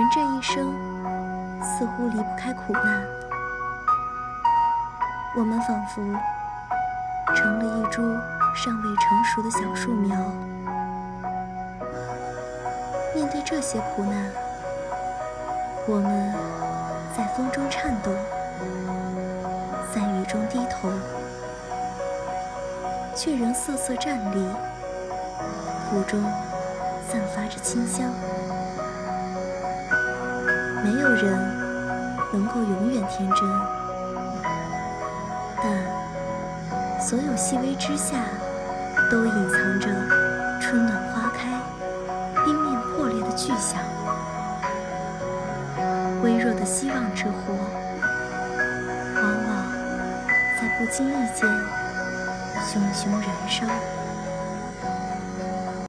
[0.00, 0.72] 人这一生
[1.62, 3.04] 似乎离不开苦难，
[5.36, 6.00] 我们仿佛
[7.36, 8.00] 成了一株
[8.54, 10.16] 尚未成熟的小树苗。
[13.14, 14.32] 面对这些苦难，
[15.86, 16.32] 我们
[17.14, 18.10] 在风中颤抖，
[19.94, 20.88] 在雨中低头，
[23.14, 24.48] 却仍瑟瑟站立，
[25.90, 26.22] 途中
[27.06, 28.10] 散发着清香。
[30.82, 31.32] 没有人
[32.32, 33.48] 能够永远天真，
[35.62, 38.16] 但所有细微之下，
[39.10, 39.88] 都隐藏着
[40.60, 41.60] 春暖花开、
[42.44, 43.80] 冰面破裂的巨响。
[46.22, 47.54] 微弱的希望之火，
[49.16, 49.50] 往往
[50.58, 51.48] 在不经意间
[52.62, 53.66] 熊熊燃烧。